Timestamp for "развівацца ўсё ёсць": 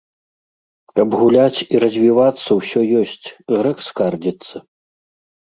1.83-3.27